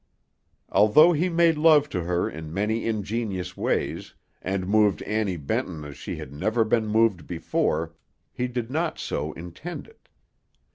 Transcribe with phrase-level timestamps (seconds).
[0.71, 5.95] Although he made love to her in many ingenious ways, and moved Annie Benton as
[5.95, 7.93] she had never been moved before,
[8.33, 10.09] he did not so intend it.